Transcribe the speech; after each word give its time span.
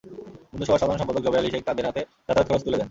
বন্ধুসভার 0.51 0.79
সাধারণ 0.81 0.99
সম্পাদক 0.99 1.23
জবের 1.25 1.41
আলী 1.41 1.49
শেখ 1.53 1.63
তাঁদের 1.65 1.85
হাতে 1.87 2.01
যাতায়াত 2.27 2.47
খরচ 2.47 2.61
তুলে 2.63 2.71
দেন। 2.71 2.79